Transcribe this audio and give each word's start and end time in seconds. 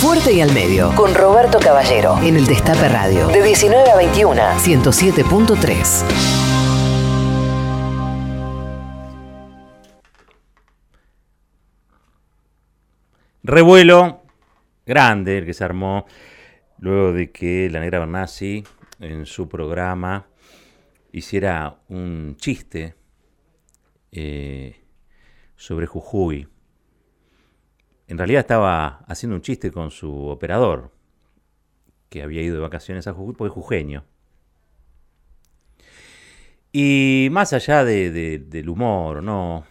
Fuerte 0.00 0.32
y 0.32 0.40
al 0.40 0.54
medio. 0.54 0.94
Con 0.96 1.14
Roberto 1.14 1.58
Caballero. 1.60 2.16
En 2.22 2.34
el 2.34 2.46
Destape 2.46 2.88
Radio. 2.88 3.28
De 3.28 3.42
19 3.42 3.90
a 3.90 3.96
21. 3.96 4.40
107.3. 4.40 6.04
Revuelo 13.42 14.22
grande 14.86 15.36
el 15.36 15.44
que 15.44 15.52
se 15.52 15.64
armó 15.64 16.06
luego 16.78 17.12
de 17.12 17.30
que 17.30 17.68
la 17.68 17.80
negra 17.80 17.98
Bernasi 17.98 18.64
en 19.00 19.26
su 19.26 19.50
programa 19.50 20.28
hiciera 21.12 21.78
un 21.90 22.38
chiste 22.38 22.94
eh, 24.12 24.80
sobre 25.56 25.84
Jujuy. 25.84 26.48
En 28.10 28.18
realidad 28.18 28.40
estaba 28.40 29.04
haciendo 29.06 29.36
un 29.36 29.42
chiste 29.42 29.70
con 29.70 29.92
su 29.92 30.26
operador, 30.26 30.90
que 32.08 32.24
había 32.24 32.42
ido 32.42 32.56
de 32.56 32.60
vacaciones 32.60 33.06
a 33.06 33.12
Jujuy, 33.12 33.36
porque 33.36 33.50
es 33.50 33.54
jujeño. 33.54 34.04
Y 36.72 37.28
más 37.30 37.52
allá 37.52 37.84
del 37.84 38.68
humor, 38.68 39.22
no, 39.22 39.64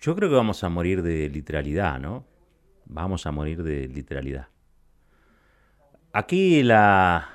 yo 0.00 0.16
creo 0.16 0.30
que 0.30 0.34
vamos 0.34 0.64
a 0.64 0.70
morir 0.70 1.02
de 1.02 1.28
literalidad, 1.28 2.00
¿no? 2.00 2.24
Vamos 2.86 3.26
a 3.26 3.32
morir 3.32 3.62
de 3.62 3.86
literalidad. 3.86 4.48
Aquí 6.14 6.62
la, 6.62 7.28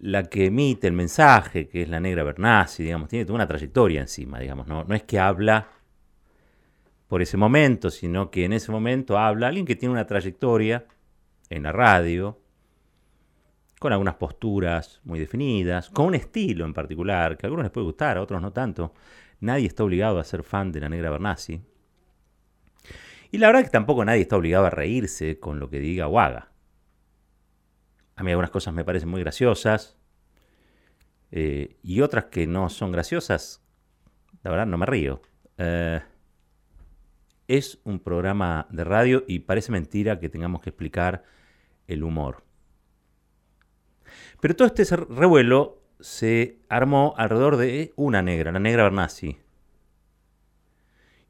la 0.00 0.24
que 0.24 0.46
emite 0.46 0.88
el 0.88 0.94
mensaje, 0.94 1.68
que 1.68 1.82
es 1.82 1.88
la 1.88 2.00
negra 2.00 2.24
Bernasi, 2.24 2.82
digamos, 2.82 3.08
tiene 3.08 3.30
una 3.30 3.46
trayectoria 3.46 4.00
encima, 4.00 4.40
digamos, 4.40 4.66
no, 4.66 4.82
no 4.82 4.96
es 4.96 5.04
que 5.04 5.20
habla 5.20 5.77
por 7.08 7.22
ese 7.22 7.36
momento, 7.36 7.90
sino 7.90 8.30
que 8.30 8.44
en 8.44 8.52
ese 8.52 8.70
momento 8.70 9.18
habla 9.18 9.48
alguien 9.48 9.66
que 9.66 9.76
tiene 9.76 9.94
una 9.94 10.06
trayectoria 10.06 10.86
en 11.48 11.62
la 11.62 11.72
radio, 11.72 12.38
con 13.78 13.92
algunas 13.92 14.16
posturas 14.16 15.00
muy 15.04 15.18
definidas, 15.18 15.88
con 15.88 16.06
un 16.06 16.14
estilo 16.14 16.64
en 16.64 16.74
particular, 16.74 17.36
que 17.36 17.46
a 17.46 17.48
algunos 17.48 17.64
les 17.64 17.72
puede 17.72 17.86
gustar, 17.86 18.18
a 18.18 18.22
otros 18.22 18.42
no 18.42 18.52
tanto. 18.52 18.92
Nadie 19.40 19.66
está 19.66 19.84
obligado 19.84 20.18
a 20.18 20.24
ser 20.24 20.42
fan 20.42 20.70
de 20.70 20.80
la 20.80 20.88
negra 20.88 21.10
Bernasi. 21.10 21.62
Y 23.30 23.38
la 23.38 23.46
verdad 23.46 23.62
es 23.62 23.68
que 23.68 23.72
tampoco 23.72 24.04
nadie 24.04 24.22
está 24.22 24.36
obligado 24.36 24.66
a 24.66 24.70
reírse 24.70 25.38
con 25.38 25.58
lo 25.60 25.70
que 25.70 25.80
diga 25.80 26.08
o 26.08 26.18
haga. 26.20 26.50
A 28.16 28.22
mí 28.22 28.30
algunas 28.30 28.50
cosas 28.50 28.74
me 28.74 28.84
parecen 28.84 29.08
muy 29.08 29.20
graciosas 29.20 29.96
eh, 31.30 31.76
y 31.82 32.00
otras 32.00 32.26
que 32.26 32.46
no 32.46 32.68
son 32.68 32.90
graciosas, 32.90 33.62
la 34.42 34.50
verdad 34.50 34.66
no 34.66 34.76
me 34.76 34.86
río. 34.86 35.22
Eh, 35.56 36.00
es 37.48 37.80
un 37.84 37.98
programa 37.98 38.66
de 38.70 38.84
radio 38.84 39.24
y 39.26 39.40
parece 39.40 39.72
mentira 39.72 40.20
que 40.20 40.28
tengamos 40.28 40.60
que 40.60 40.70
explicar 40.70 41.24
el 41.86 42.04
humor. 42.04 42.44
Pero 44.40 44.54
todo 44.54 44.68
este 44.68 44.84
revuelo 44.96 45.82
se 45.98 46.60
armó 46.68 47.14
alrededor 47.16 47.56
de 47.56 47.92
una 47.96 48.22
negra, 48.22 48.52
la 48.52 48.60
negra 48.60 48.84
Bernasi. 48.84 49.38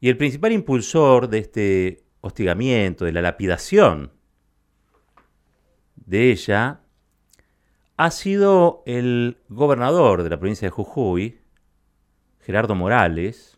Y 0.01 0.09
el 0.09 0.17
principal 0.17 0.51
impulsor 0.51 1.29
de 1.29 1.39
este 1.39 2.03
hostigamiento, 2.21 3.05
de 3.05 3.11
la 3.11 3.21
lapidación 3.21 4.11
de 5.95 6.31
ella, 6.31 6.81
ha 7.97 8.11
sido 8.11 8.83
el 8.85 9.37
gobernador 9.49 10.23
de 10.23 10.29
la 10.29 10.39
provincia 10.39 10.67
de 10.67 10.71
Jujuy, 10.71 11.41
Gerardo 12.39 12.75
Morales, 12.75 13.57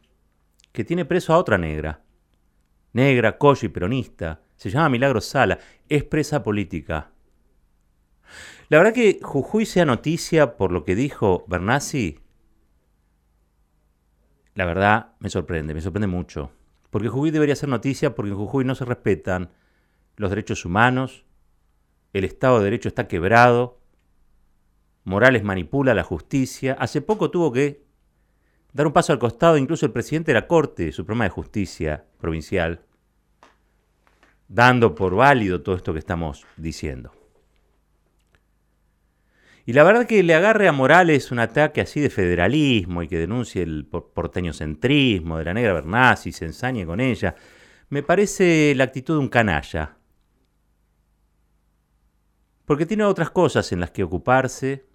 que 0.71 0.83
tiene 0.83 1.05
preso 1.05 1.33
a 1.33 1.37
otra 1.37 1.57
negra, 1.57 2.01
negra, 2.94 3.38
coyo 3.38 3.66
y 3.66 3.70
peronista, 3.70 4.42
se 4.56 4.70
llama 4.70 4.89
Milagro 4.89 5.22
Sala, 5.22 5.59
es 5.89 6.03
presa 6.03 6.44
política. 6.44 7.11
La 8.70 8.78
verdad 8.78 8.94
que 8.94 9.20
Jujuy 9.22 9.66
sea 9.66 9.86
noticia 9.86 10.56
por 10.56 10.72
lo 10.72 10.86
que 10.86 10.95
dijo 10.95 11.45
Bernasi, 11.47 12.19
la 14.53 14.66
verdad 14.66 15.13
me 15.19 15.30
sorprende, 15.30 15.74
me 15.74 15.81
sorprende 15.81 16.07
mucho. 16.07 16.51
Porque 16.90 17.07
Jujuy 17.07 17.31
debería 17.31 17.56
ser 17.56 17.69
noticia 17.69 18.16
porque 18.16 18.31
en 18.31 18.38
Jujuy 18.38 18.66
no 18.66 18.75
se 18.75 18.85
respetan 18.85 19.50
los 20.18 20.30
derechos 20.30 20.66
humanos, 20.66 21.25
el 22.13 22.25
Estado 22.25 22.59
de 22.59 22.66
Derecho 22.66 22.90
está 22.90 23.07
quebrado, 23.07 23.81
Morales 25.03 25.44
manipula 25.44 25.94
la 25.94 26.03
justicia. 26.03 26.75
Hace 26.80 27.01
poco 27.01 27.31
tuvo 27.31 27.51
que 27.51 27.84
dar 28.73 28.87
un 28.87 28.93
paso 28.93 29.13
al 29.13 29.19
costado 29.19 29.57
incluso 29.57 29.85
el 29.85 29.91
presidente 29.91 30.31
de 30.31 30.39
la 30.39 30.47
Corte 30.47 30.91
Suprema 30.91 31.25
de 31.25 31.29
Justicia 31.29 32.05
provincial, 32.19 32.81
dando 34.47 34.95
por 34.95 35.15
válido 35.15 35.61
todo 35.61 35.75
esto 35.75 35.93
que 35.93 35.99
estamos 35.99 36.45
diciendo. 36.57 37.11
Y 39.65 39.73
la 39.73 39.83
verdad 39.83 40.07
que 40.07 40.23
le 40.23 40.33
agarre 40.33 40.67
a 40.67 40.71
Morales 40.71 41.31
un 41.31 41.39
ataque 41.39 41.81
así 41.81 41.99
de 41.99 42.09
federalismo 42.09 43.03
y 43.03 43.07
que 43.07 43.19
denuncie 43.19 43.61
el 43.61 43.85
porteño 43.85 44.53
centrismo 44.53 45.38
de 45.38 45.45
la 45.45 45.53
negra 45.53 45.73
Bernasi 45.73 46.29
y 46.29 46.33
se 46.33 46.45
ensañe 46.45 46.85
con 46.85 46.99
ella, 46.99 47.35
me 47.89 48.01
parece 48.01 48.73
la 48.75 48.85
actitud 48.85 49.15
de 49.15 49.19
un 49.19 49.29
canalla 49.29 49.97
porque 52.71 52.85
tiene 52.85 53.03
otras 53.03 53.31
cosas 53.31 53.69
en 53.73 53.81
las 53.81 53.91
que 53.91 54.01
ocuparse 54.01 54.85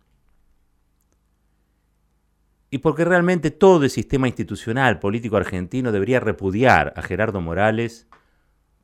y 2.76 2.78
porque 2.78 3.06
realmente 3.06 3.50
todo 3.50 3.84
el 3.84 3.90
sistema 3.90 4.28
institucional 4.28 4.98
político 4.98 5.38
argentino 5.38 5.92
debería 5.92 6.20
repudiar 6.20 6.92
a 6.94 7.00
Gerardo 7.00 7.40
Morales 7.40 8.06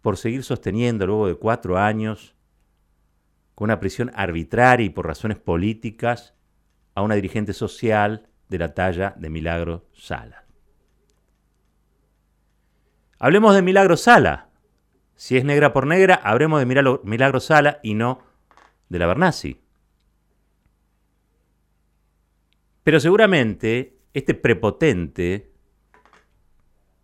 por 0.00 0.16
seguir 0.16 0.44
sosteniendo 0.44 1.06
luego 1.06 1.26
de 1.26 1.34
cuatro 1.34 1.76
años 1.76 2.34
con 3.54 3.66
una 3.66 3.80
prisión 3.80 4.10
arbitraria 4.14 4.86
y 4.86 4.88
por 4.88 5.06
razones 5.06 5.36
políticas 5.36 6.32
a 6.94 7.02
una 7.02 7.16
dirigente 7.16 7.52
social 7.52 8.30
de 8.48 8.58
la 8.60 8.72
talla 8.72 9.12
de 9.18 9.28
Milagro 9.28 9.84
Sala. 9.92 10.46
Hablemos 13.18 13.54
de 13.54 13.60
Milagro 13.60 13.98
Sala. 13.98 14.48
Si 15.16 15.36
es 15.36 15.44
negra 15.44 15.74
por 15.74 15.86
negra, 15.86 16.14
habremos 16.14 16.60
de 16.60 16.98
Milagro 17.04 17.40
Sala 17.40 17.78
y 17.82 17.92
no 17.92 18.22
de 18.88 18.98
la 18.98 19.06
Bernasi. 19.06 19.61
Pero 22.84 23.00
seguramente 23.00 23.98
este 24.12 24.34
prepotente 24.34 25.50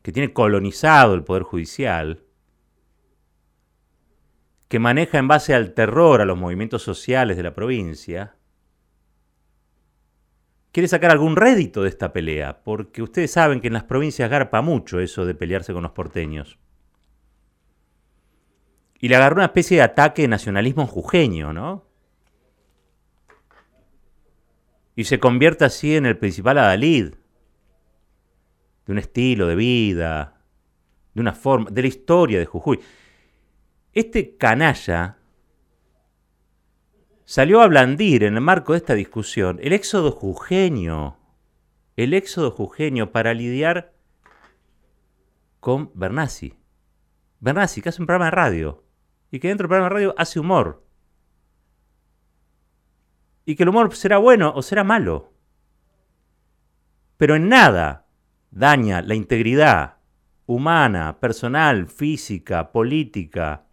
que 0.02 0.12
tiene 0.12 0.32
colonizado 0.32 1.14
el 1.14 1.24
Poder 1.24 1.42
Judicial, 1.42 2.24
que 4.68 4.78
maneja 4.78 5.18
en 5.18 5.28
base 5.28 5.54
al 5.54 5.74
terror 5.74 6.20
a 6.20 6.24
los 6.24 6.38
movimientos 6.38 6.82
sociales 6.82 7.36
de 7.36 7.42
la 7.42 7.54
provincia, 7.54 8.36
quiere 10.72 10.88
sacar 10.88 11.10
algún 11.10 11.36
rédito 11.36 11.82
de 11.82 11.88
esta 11.88 12.12
pelea, 12.12 12.62
porque 12.62 13.02
ustedes 13.02 13.30
saben 13.30 13.60
que 13.60 13.68
en 13.68 13.72
las 13.72 13.84
provincias 13.84 14.30
garpa 14.30 14.60
mucho 14.60 15.00
eso 15.00 15.24
de 15.24 15.34
pelearse 15.34 15.72
con 15.72 15.82
los 15.82 15.92
porteños 15.92 16.58
y 19.00 19.08
le 19.08 19.16
agarró 19.16 19.36
una 19.36 19.46
especie 19.46 19.78
de 19.78 19.82
ataque 19.84 20.26
nacionalismo 20.28 20.86
jujeño, 20.86 21.52
¿no? 21.52 21.87
Y 24.98 25.04
se 25.04 25.20
convierte 25.20 25.64
así 25.64 25.94
en 25.94 26.06
el 26.06 26.18
principal 26.18 26.58
adalid 26.58 27.14
de 28.84 28.92
un 28.92 28.98
estilo 28.98 29.46
de 29.46 29.54
vida, 29.54 30.42
de 31.14 31.20
una 31.20 31.34
forma, 31.34 31.70
de 31.70 31.82
la 31.82 31.86
historia 31.86 32.40
de 32.40 32.46
Jujuy. 32.46 32.80
Este 33.92 34.36
canalla 34.36 35.18
salió 37.24 37.60
a 37.60 37.68
blandir 37.68 38.24
en 38.24 38.34
el 38.34 38.40
marco 38.40 38.72
de 38.72 38.78
esta 38.78 38.94
discusión 38.94 39.60
el 39.62 39.72
éxodo 39.72 40.10
jujeño, 40.10 41.16
el 41.94 42.12
éxodo 42.12 42.50
jujeño 42.50 43.12
para 43.12 43.34
lidiar 43.34 43.92
con 45.60 45.92
Bernasi. 45.94 46.58
Bernasi, 47.38 47.82
que 47.82 47.90
hace 47.90 48.02
un 48.02 48.06
programa 48.06 48.24
de 48.24 48.30
radio 48.32 48.82
y 49.30 49.38
que 49.38 49.46
dentro 49.46 49.68
del 49.68 49.68
programa 49.68 49.90
de 49.90 49.94
radio 49.94 50.14
hace 50.18 50.40
humor. 50.40 50.87
Y 53.48 53.56
que 53.56 53.62
el 53.62 53.70
humor 53.70 53.96
será 53.96 54.18
bueno 54.18 54.52
o 54.54 54.60
será 54.60 54.84
malo. 54.84 55.32
Pero 57.16 57.34
en 57.34 57.48
nada 57.48 58.04
daña 58.50 59.00
la 59.00 59.14
integridad 59.14 59.96
humana, 60.44 61.18
personal, 61.18 61.86
física, 61.86 62.72
política, 62.72 63.64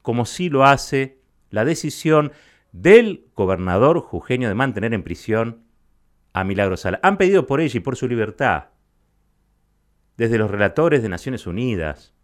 como 0.00 0.24
sí 0.24 0.48
lo 0.48 0.64
hace 0.64 1.20
la 1.50 1.66
decisión 1.66 2.32
del 2.72 3.26
gobernador 3.36 4.00
jujeño 4.00 4.48
de 4.48 4.54
mantener 4.54 4.94
en 4.94 5.02
prisión 5.02 5.62
a 6.32 6.42
Milagro 6.42 6.78
Sala. 6.78 7.00
Han 7.02 7.18
pedido 7.18 7.46
por 7.46 7.60
ella 7.60 7.76
y 7.76 7.80
por 7.80 7.96
su 7.96 8.08
libertad, 8.08 8.68
desde 10.16 10.38
los 10.38 10.50
relatores 10.50 11.02
de 11.02 11.10
Naciones 11.10 11.46
Unidas, 11.46 12.14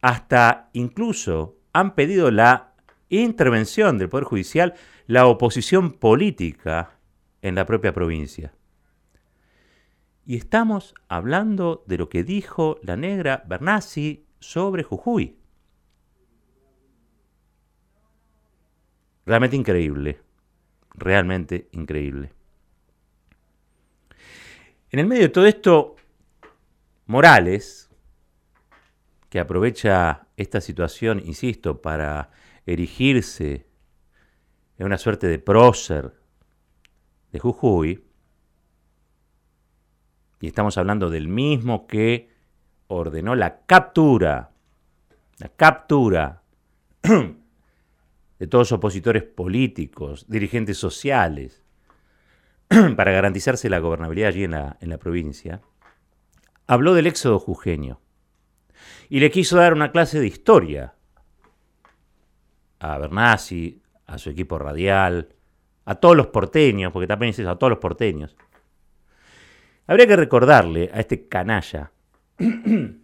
hasta 0.00 0.70
incluso 0.72 1.58
han 1.74 1.94
pedido 1.94 2.30
la 2.30 2.75
intervención 3.08 3.98
del 3.98 4.08
Poder 4.08 4.24
Judicial, 4.24 4.74
la 5.06 5.26
oposición 5.26 5.92
política 5.92 6.98
en 7.42 7.54
la 7.54 7.66
propia 7.66 7.92
provincia. 7.92 8.52
Y 10.24 10.36
estamos 10.36 10.94
hablando 11.08 11.84
de 11.86 11.98
lo 11.98 12.08
que 12.08 12.24
dijo 12.24 12.78
la 12.82 12.96
negra 12.96 13.44
Bernasi 13.46 14.26
sobre 14.40 14.82
Jujuy. 14.82 15.38
Realmente 19.24 19.56
increíble, 19.56 20.20
realmente 20.94 21.68
increíble. 21.72 22.32
En 24.90 25.00
el 25.00 25.06
medio 25.06 25.22
de 25.22 25.28
todo 25.28 25.46
esto, 25.46 25.96
Morales, 27.06 27.90
que 29.28 29.38
aprovecha 29.38 30.26
esta 30.36 30.60
situación, 30.60 31.20
insisto, 31.24 31.82
para 31.82 32.30
erigirse. 32.66 33.66
En 34.78 34.84
una 34.84 34.98
suerte 34.98 35.26
de 35.26 35.38
prócer 35.38 36.12
de 37.32 37.38
Jujuy, 37.38 38.04
y 40.40 40.46
estamos 40.46 40.76
hablando 40.76 41.08
del 41.08 41.28
mismo 41.28 41.86
que 41.86 42.30
ordenó 42.88 43.34
la 43.34 43.64
captura, 43.64 44.52
la 45.38 45.48
captura 45.48 46.42
de 47.02 48.46
todos 48.46 48.70
los 48.70 48.72
opositores 48.72 49.22
políticos, 49.22 50.26
dirigentes 50.28 50.76
sociales, 50.76 51.64
para 52.96 53.12
garantizarse 53.12 53.70
la 53.70 53.78
gobernabilidad 53.78 54.28
allí 54.28 54.44
en 54.44 54.50
la, 54.50 54.76
en 54.80 54.90
la 54.90 54.98
provincia, 54.98 55.62
habló 56.66 56.92
del 56.94 57.06
éxodo 57.06 57.38
jujeño 57.38 58.00
y 59.08 59.20
le 59.20 59.30
quiso 59.30 59.56
dar 59.56 59.72
una 59.72 59.90
clase 59.90 60.20
de 60.20 60.26
historia 60.26 60.95
a 62.80 62.98
Bernasi, 62.98 63.80
a 64.06 64.18
su 64.18 64.30
equipo 64.30 64.58
radial, 64.58 65.28
a 65.84 65.94
todos 65.96 66.16
los 66.16 66.28
porteños, 66.28 66.92
porque 66.92 67.06
también 67.06 67.30
es 67.30 67.38
eso, 67.38 67.50
a 67.50 67.58
todos 67.58 67.70
los 67.70 67.78
porteños. 67.78 68.36
Habría 69.86 70.06
que 70.06 70.16
recordarle 70.16 70.90
a 70.92 71.00
este 71.00 71.28
canalla 71.28 71.92
que 72.36 72.98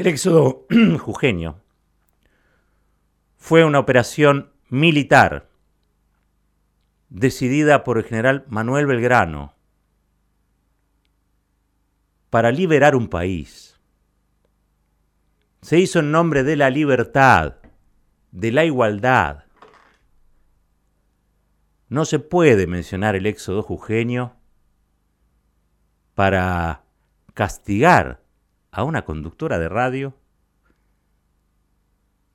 el 0.00 0.06
éxodo 0.06 0.66
jujeño 1.00 1.60
fue 3.36 3.64
una 3.64 3.78
operación 3.78 4.52
militar 4.68 5.48
decidida 7.08 7.82
por 7.82 7.98
el 7.98 8.04
general 8.04 8.44
Manuel 8.48 8.86
Belgrano 8.86 9.54
para 12.30 12.52
liberar 12.52 12.94
un 12.94 13.08
país. 13.08 13.79
Se 15.62 15.78
hizo 15.78 15.98
en 15.98 16.10
nombre 16.10 16.42
de 16.42 16.56
la 16.56 16.70
libertad, 16.70 17.56
de 18.32 18.52
la 18.52 18.64
igualdad. 18.64 19.44
No 21.88 22.04
se 22.04 22.18
puede 22.18 22.66
mencionar 22.66 23.14
el 23.14 23.26
éxodo 23.26 23.62
jujeño 23.62 24.36
para 26.14 26.84
castigar 27.34 28.22
a 28.70 28.84
una 28.84 29.04
conductora 29.04 29.58
de 29.58 29.68
radio 29.68 30.16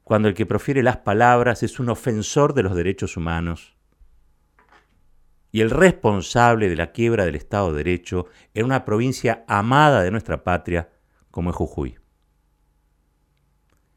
cuando 0.04 0.28
el 0.28 0.36
que 0.36 0.46
profiere 0.46 0.84
las 0.84 0.98
palabras 0.98 1.64
es 1.64 1.80
un 1.80 1.90
ofensor 1.90 2.54
de 2.54 2.64
los 2.64 2.76
derechos 2.76 3.18
humanos 3.18 3.76
y 5.52 5.62
el 5.62 5.72
responsable 5.72 6.70
de 6.70 6.76
la 6.76 6.92
quiebra 6.92 7.26
del 7.26 7.36
Estado 7.36 7.72
de 7.72 7.78
Derecho 7.78 8.28
en 8.54 8.66
una 8.66 8.86
provincia 8.86 9.46
amada 9.48 10.04
de 10.04 10.12
nuestra 10.12 10.44
patria 10.44 10.90
como 11.32 11.50
es 11.50 11.56
Jujuy. 11.56 11.98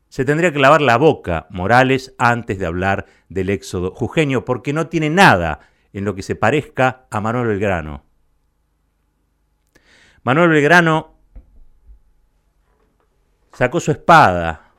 Se 0.08 0.24
tendría 0.24 0.52
que 0.52 0.58
lavar 0.58 0.80
la 0.80 0.96
boca 0.96 1.46
Morales 1.50 2.14
antes 2.18 2.58
de 2.58 2.66
hablar 2.66 3.06
del 3.28 3.50
éxodo 3.50 3.90
jujeño, 3.90 4.44
porque 4.44 4.72
no 4.72 4.88
tiene 4.88 5.10
nada 5.10 5.60
en 5.92 6.04
lo 6.04 6.14
que 6.14 6.22
se 6.22 6.34
parezca 6.34 7.06
a 7.10 7.20
Manuel 7.20 7.48
Belgrano. 7.48 8.04
Manuel 10.22 10.50
Belgrano 10.50 11.14
sacó 13.52 13.80
su 13.80 13.90
espada 13.90 14.72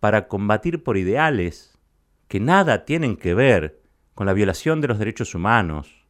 para 0.00 0.28
combatir 0.28 0.82
por 0.82 0.96
ideales 0.96 1.78
que 2.28 2.40
nada 2.40 2.84
tienen 2.84 3.16
que 3.16 3.34
ver 3.34 3.82
con 4.14 4.26
la 4.26 4.32
violación 4.32 4.80
de 4.80 4.88
los 4.88 4.98
derechos 4.98 5.34
humanos, 5.34 6.06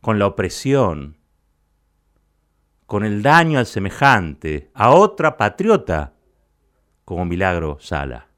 con 0.00 0.18
la 0.18 0.26
opresión, 0.26 1.18
con 2.86 3.04
el 3.04 3.22
daño 3.22 3.58
al 3.58 3.66
semejante, 3.66 4.70
a 4.74 4.90
otra 4.90 5.36
patriota 5.36 6.14
como 7.10 7.24
Milagro 7.24 7.76
Sala. 7.80 8.28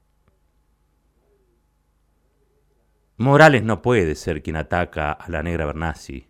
Morales 3.17 3.61
no 3.61 3.83
puede 3.83 4.15
ser 4.15 4.41
quien 4.41 4.55
ataca 4.55 5.11
a 5.11 5.29
la 5.29 5.43
negra 5.43 5.67
Bernasi. 5.67 6.27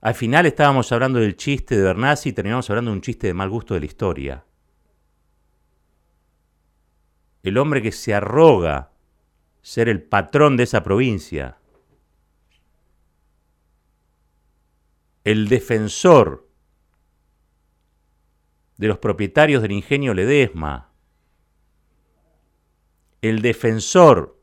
Al 0.00 0.14
final 0.16 0.44
estábamos 0.44 0.90
hablando 0.90 1.20
del 1.20 1.36
chiste 1.36 1.76
de 1.76 1.84
Bernasi 1.84 2.30
y 2.30 2.32
terminamos 2.32 2.68
hablando 2.68 2.90
de 2.90 2.96
un 2.96 3.00
chiste 3.00 3.28
de 3.28 3.34
mal 3.34 3.48
gusto 3.48 3.74
de 3.74 3.80
la 3.80 3.86
historia. 3.86 4.44
El 7.44 7.58
hombre 7.58 7.80
que 7.80 7.92
se 7.92 8.12
arroga 8.12 8.90
ser 9.62 9.88
el 9.88 10.02
patrón 10.02 10.56
de 10.56 10.64
esa 10.64 10.82
provincia. 10.82 11.58
El 15.22 15.46
defensor 15.46 16.45
de 18.76 18.88
los 18.88 18.98
propietarios 18.98 19.62
del 19.62 19.72
ingenio 19.72 20.14
Ledesma. 20.14 20.92
El 23.22 23.42
defensor 23.42 24.36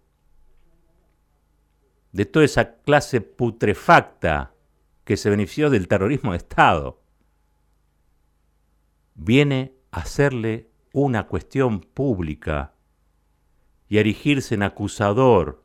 de 2.14 2.26
toda 2.26 2.46
esa 2.46 2.76
clase 2.82 3.22
putrefacta 3.22 4.54
que 5.04 5.18
se 5.18 5.30
benefició 5.30 5.70
del 5.70 5.88
terrorismo 5.88 6.32
de 6.32 6.38
Estado, 6.38 7.02
viene 9.16 9.74
a 9.92 10.02
hacerle 10.02 10.70
una 10.94 11.28
cuestión 11.28 11.82
pública 11.82 12.76
y 13.90 13.98
a 13.98 14.02
erigirse 14.02 14.56
en 14.56 14.64
acusador 14.64 15.64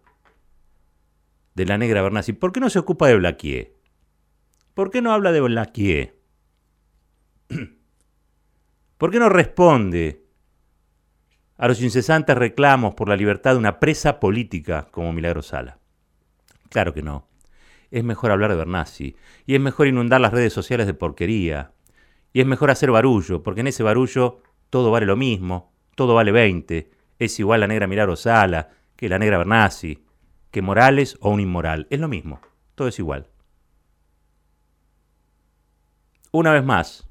de 1.54 1.66
la 1.66 1.78
negra 1.78 2.02
Bernasi. 2.02 2.32
¿Por 2.32 2.52
qué 2.52 2.60
no 2.60 2.70
se 2.70 2.78
ocupa 2.78 3.08
de 3.08 3.16
Blaquier? 3.16 3.74
¿Por 4.74 4.90
qué 4.90 5.02
no 5.02 5.12
habla 5.12 5.32
de 5.32 5.40
Blaquier? 5.40 6.18
¿Por 8.98 9.10
qué 9.10 9.18
no 9.18 9.28
responde 9.28 10.24
a 11.56 11.66
los 11.66 11.80
incesantes 11.80 12.36
reclamos 12.36 12.94
por 12.94 13.08
la 13.08 13.16
libertad 13.16 13.52
de 13.52 13.58
una 13.58 13.80
presa 13.80 14.20
política 14.20 14.88
como 14.90 15.12
Milagro 15.12 15.42
Sala? 15.42 15.78
Claro 16.68 16.92
que 16.92 17.02
no 17.02 17.28
es 17.90 18.04
mejor 18.04 18.30
hablar 18.30 18.50
de 18.50 18.56
Bernasi, 18.56 19.16
y 19.46 19.54
es 19.54 19.60
mejor 19.60 19.86
inundar 19.86 20.20
las 20.20 20.32
redes 20.32 20.52
sociales 20.52 20.86
de 20.86 20.94
porquería, 20.94 21.72
y 22.32 22.40
es 22.40 22.46
mejor 22.46 22.70
hacer 22.70 22.90
barullo, 22.90 23.42
porque 23.42 23.62
en 23.62 23.68
ese 23.68 23.82
barullo 23.82 24.42
todo 24.70 24.90
vale 24.90 25.06
lo 25.06 25.16
mismo, 25.16 25.72
todo 25.94 26.14
vale 26.14 26.32
20, 26.32 26.90
es 27.18 27.40
igual 27.40 27.60
la 27.60 27.66
negra 27.66 27.86
Milagro 27.86 28.16
Sala, 28.16 28.70
que 28.96 29.08
la 29.08 29.18
negra 29.18 29.38
Bernasi, 29.38 30.04
que 30.50 30.62
Morales 30.62 31.16
o 31.20 31.30
un 31.30 31.40
inmoral, 31.40 31.86
es 31.90 32.00
lo 32.00 32.08
mismo, 32.08 32.40
todo 32.74 32.88
es 32.88 32.98
igual. 32.98 33.28
Una 36.30 36.52
vez 36.52 36.64
más, 36.64 37.07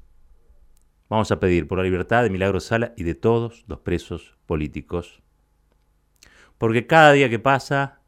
vamos 1.08 1.30
a 1.32 1.40
pedir 1.40 1.66
por 1.66 1.78
la 1.78 1.84
libertad 1.84 2.22
de 2.22 2.30
Milagro 2.30 2.60
Sala 2.60 2.92
y 2.96 3.04
de 3.04 3.14
todos 3.14 3.64
los 3.66 3.80
presos 3.80 4.36
políticos. 4.46 5.22
Porque 6.58 6.86
cada 6.86 7.12
día 7.12 7.28
que 7.28 7.38
pasa 7.38 8.00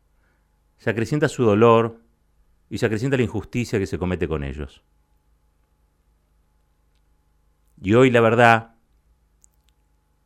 se 0.76 0.90
acrecienta 0.90 1.28
su 1.28 1.44
dolor, 1.44 2.00
y 2.70 2.78
se 2.78 2.86
acrecienta 2.86 3.16
la 3.16 3.24
injusticia 3.24 3.78
que 3.78 3.86
se 3.86 3.98
comete 3.98 4.28
con 4.28 4.44
ellos. 4.44 4.82
Y 7.82 7.94
hoy 7.94 8.10
la 8.10 8.20
verdad 8.20 8.76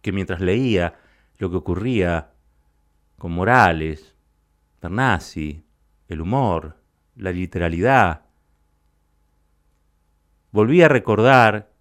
que 0.03 0.13
mientras 0.13 0.41
leía 0.41 1.01
lo 1.39 1.51
que 1.51 1.57
ocurría 1.57 2.33
con 3.17 3.33
Morales, 3.33 4.15
Bernasi, 4.83 5.65
el 6.09 6.21
humor, 6.21 6.83
la 7.17 7.33
literalidad, 7.33 8.27
volví 10.53 10.83
a 10.83 10.89
recordar 10.89 11.73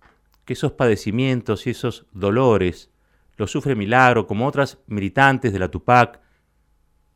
que 0.46 0.54
esos 0.54 0.74
padecimientos 0.74 1.68
y 1.68 1.72
esos 1.72 2.06
dolores 2.12 2.92
los 3.38 3.52
sufre 3.52 3.76
Milagro 3.76 4.28
como 4.28 4.48
otras 4.48 4.80
militantes 4.88 5.54
de 5.54 5.60
la 5.60 5.70
Tupac 5.70 6.22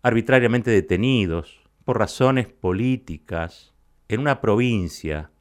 arbitrariamente 0.02 0.72
detenidos, 0.72 1.68
por 1.88 2.00
razones 2.00 2.48
políticas 2.48 3.74
en 4.10 4.20
una 4.20 4.42
provincia 4.42 5.32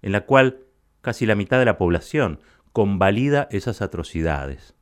en 0.00 0.12
la 0.12 0.24
cual 0.24 0.64
casi 1.02 1.26
la 1.26 1.34
mitad 1.34 1.58
de 1.58 1.66
la 1.66 1.76
población 1.76 2.40
convalida 2.72 3.46
esas 3.50 3.82
atrocidades. 3.82 4.74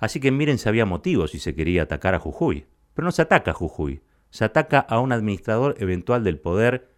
Así 0.00 0.18
que 0.18 0.32
miren 0.32 0.58
si 0.58 0.68
había 0.68 0.84
motivos 0.84 1.30
si 1.30 1.38
se 1.38 1.54
quería 1.54 1.84
atacar 1.84 2.16
a 2.16 2.18
Jujuy. 2.18 2.66
Pero 2.94 3.06
no 3.06 3.12
se 3.12 3.22
ataca 3.22 3.52
a 3.52 3.54
Jujuy, 3.54 4.02
se 4.30 4.44
ataca 4.44 4.80
a 4.80 4.98
un 4.98 5.12
administrador 5.12 5.76
eventual 5.78 6.24
del 6.24 6.40
poder 6.40 6.90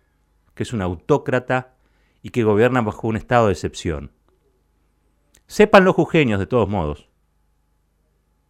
que 0.54 0.62
es 0.62 0.72
un 0.72 0.82
autócrata 0.82 1.74
y 2.22 2.30
que 2.30 2.44
gobierna 2.44 2.80
bajo 2.80 3.08
un 3.08 3.16
estado 3.16 3.48
de 3.48 3.52
excepción. 3.52 4.12
Sepan 5.46 5.84
los 5.84 5.94
jujeños 5.94 6.38
de 6.38 6.46
todos 6.46 6.68
modos. 6.68 7.08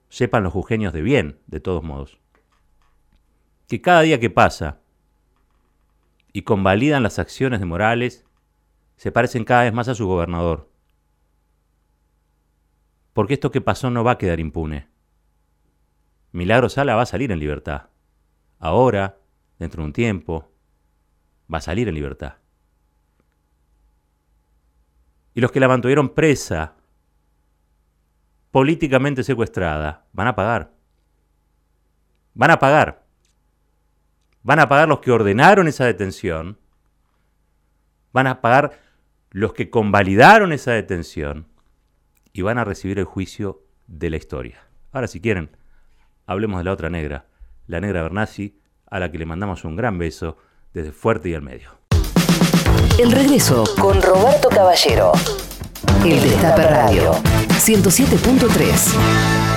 Sepan 0.08 0.42
los 0.42 0.52
jujeños 0.52 0.92
de 0.92 1.02
bien 1.02 1.40
de 1.46 1.60
todos 1.60 1.82
modos. 1.82 2.18
Que 3.68 3.80
cada 3.80 4.02
día 4.02 4.20
que 4.20 4.30
pasa 4.30 4.80
y 6.32 6.42
convalidan 6.42 7.02
las 7.02 7.18
acciones 7.18 7.60
de 7.60 7.66
Morales, 7.66 8.24
se 8.96 9.12
parecen 9.12 9.44
cada 9.44 9.64
vez 9.64 9.72
más 9.72 9.88
a 9.88 9.94
su 9.94 10.06
gobernador. 10.06 10.68
Porque 13.12 13.34
esto 13.34 13.50
que 13.50 13.60
pasó 13.60 13.90
no 13.90 14.04
va 14.04 14.12
a 14.12 14.18
quedar 14.18 14.40
impune. 14.40 14.88
Milagro 16.32 16.68
Sala 16.68 16.96
va 16.96 17.02
a 17.02 17.06
salir 17.06 17.30
en 17.30 17.38
libertad. 17.38 17.88
Ahora, 18.58 19.18
dentro 19.58 19.82
de 19.82 19.86
un 19.86 19.92
tiempo, 19.92 20.50
va 21.52 21.58
a 21.58 21.60
salir 21.60 21.88
en 21.88 21.94
libertad. 21.94 22.38
Y 25.34 25.40
los 25.40 25.52
que 25.52 25.60
la 25.60 25.68
mantuvieron 25.68 26.08
presa, 26.10 26.73
políticamente 28.54 29.24
secuestrada, 29.24 30.04
van 30.12 30.28
a 30.28 30.36
pagar. 30.36 30.70
Van 32.34 32.52
a 32.52 32.60
pagar. 32.60 33.02
Van 34.44 34.60
a 34.60 34.68
pagar 34.68 34.86
los 34.86 35.00
que 35.00 35.10
ordenaron 35.10 35.66
esa 35.66 35.86
detención. 35.86 36.56
Van 38.12 38.28
a 38.28 38.40
pagar 38.40 38.78
los 39.30 39.54
que 39.54 39.70
convalidaron 39.70 40.52
esa 40.52 40.70
detención. 40.70 41.48
Y 42.32 42.42
van 42.42 42.58
a 42.58 42.64
recibir 42.64 43.00
el 43.00 43.06
juicio 43.06 43.64
de 43.88 44.10
la 44.10 44.18
historia. 44.18 44.60
Ahora, 44.92 45.08
si 45.08 45.20
quieren, 45.20 45.56
hablemos 46.24 46.58
de 46.58 46.64
la 46.64 46.72
otra 46.74 46.90
negra, 46.90 47.26
la 47.66 47.80
negra 47.80 48.04
Bernasi, 48.04 48.60
a 48.86 49.00
la 49.00 49.10
que 49.10 49.18
le 49.18 49.26
mandamos 49.26 49.64
un 49.64 49.74
gran 49.74 49.98
beso 49.98 50.36
desde 50.72 50.92
Fuerte 50.92 51.28
y 51.28 51.34
al 51.34 51.42
Medio. 51.42 51.70
El 53.00 53.10
regreso 53.10 53.64
con 53.80 54.00
Roberto 54.00 54.48
Caballero. 54.48 55.10
El 56.04 56.20
Destape 56.20 56.66
Radio. 56.66 57.12
107.3. 57.58 59.53